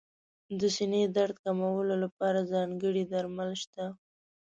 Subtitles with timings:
[0.59, 3.85] د سینې درد کمولو لپاره ځانګړي درمل شته.